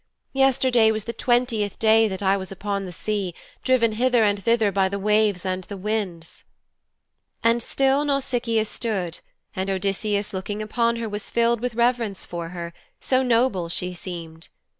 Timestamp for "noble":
13.21-13.69